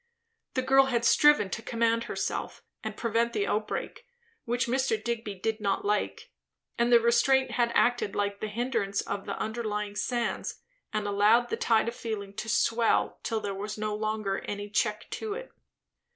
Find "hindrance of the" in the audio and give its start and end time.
8.47-9.37